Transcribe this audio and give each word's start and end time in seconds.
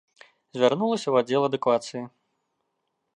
Звярнулася 0.57 1.03
ў 1.09 1.15
аддзел 1.23 1.43
адукацыі. 1.49 2.03